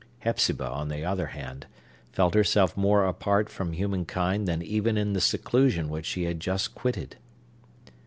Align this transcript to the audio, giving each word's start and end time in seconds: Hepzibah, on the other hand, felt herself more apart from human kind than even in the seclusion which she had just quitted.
Hepzibah, 0.25 0.67
on 0.71 0.87
the 0.87 1.05
other 1.05 1.27
hand, 1.27 1.67
felt 2.11 2.33
herself 2.33 2.75
more 2.75 3.05
apart 3.05 3.49
from 3.49 3.73
human 3.73 4.03
kind 4.05 4.47
than 4.47 4.63
even 4.63 4.97
in 4.97 5.13
the 5.13 5.21
seclusion 5.21 5.89
which 5.89 6.07
she 6.07 6.23
had 6.23 6.39
just 6.39 6.73
quitted. 6.73 7.17